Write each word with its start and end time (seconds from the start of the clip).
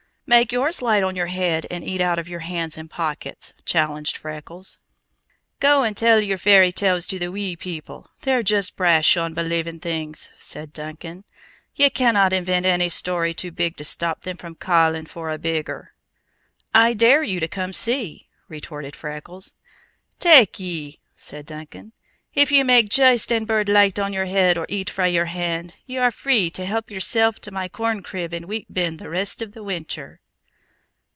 "Make 0.27 0.53
yours 0.53 0.81
light 0.81 1.03
on 1.03 1.17
your 1.17 1.25
head 1.25 1.67
and 1.69 1.83
eat 1.83 1.99
out 1.99 2.17
of 2.17 2.29
your 2.29 2.39
hands 2.39 2.77
and 2.77 2.89
pockets," 2.89 3.53
challenged 3.65 4.15
Freckles. 4.15 4.79
"Go 5.59 5.83
and 5.83 5.97
tell 5.97 6.21
your 6.21 6.37
fairy 6.37 6.71
tales 6.71 7.05
to 7.07 7.19
the 7.19 7.29
wee 7.29 7.57
people! 7.57 8.09
They're 8.21 8.41
juist 8.41 8.77
brash 8.77 9.17
on 9.17 9.33
believin' 9.33 9.81
things," 9.81 10.29
said 10.39 10.71
Duncan. 10.71 11.25
"Ye 11.75 11.89
canna 11.89 12.29
invent 12.31 12.65
any 12.65 12.87
story 12.87 13.33
too 13.33 13.51
big 13.51 13.75
to 13.75 13.83
stop 13.83 14.21
them 14.21 14.37
from 14.37 14.55
callin' 14.55 15.05
for 15.07 15.29
a 15.29 15.37
bigger." 15.37 15.93
"I 16.73 16.93
dare 16.93 17.23
you 17.23 17.41
to 17.41 17.49
come 17.49 17.73
see!" 17.73 18.29
retorted 18.47 18.95
Freckles. 18.95 19.53
"Take 20.17 20.61
ye!" 20.61 21.01
said 21.17 21.45
Duncan. 21.45 21.91
"If 22.33 22.49
ye 22.53 22.63
make 22.63 22.87
juist 22.87 23.29
ane 23.33 23.43
bird 23.43 23.67
licht 23.67 23.99
on 23.99 24.13
your 24.13 24.27
heid 24.27 24.57
or 24.57 24.65
eat 24.69 24.89
frae 24.89 25.09
your 25.11 25.25
hand, 25.25 25.73
ye 25.85 25.97
are 25.97 26.11
free 26.11 26.49
to 26.51 26.65
help 26.65 26.89
yoursel' 26.89 27.33
to 27.33 27.51
my 27.51 27.67
corn 27.67 28.01
crib 28.01 28.31
and 28.31 28.45
wheat 28.45 28.73
bin 28.73 28.95
the 28.95 29.09
rest 29.09 29.41
of 29.41 29.51
the 29.51 29.61
winter." 29.61 30.19